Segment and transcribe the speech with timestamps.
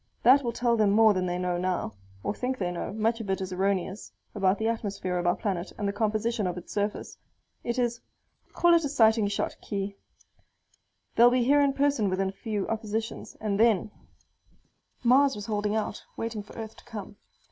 [0.23, 1.93] That will tell them more than they know now
[2.23, 5.71] (or think they know; much of it is erroneous) about the atmosphere of our planet
[5.77, 7.19] and the composition of its surface.
[7.63, 8.01] It is
[8.51, 9.97] call it a sighting shot, Khee.
[11.15, 13.37] They'll be here in person within a few oppositions.
[13.39, 13.91] And then"
[15.03, 17.17] Mars was holding out, waiting for Earth to come.